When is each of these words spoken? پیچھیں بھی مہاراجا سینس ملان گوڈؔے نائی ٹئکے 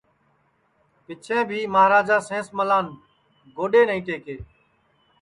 پیچھیں 1.05 1.43
بھی 1.49 1.59
مہاراجا 1.73 2.17
سینس 2.27 2.47
ملان 2.57 2.85
گوڈؔے 3.57 3.81
نائی 3.87 4.01
ٹئکے 4.05 4.35